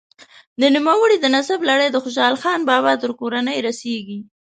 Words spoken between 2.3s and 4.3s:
خان بابا تر کورنۍ رسیږي.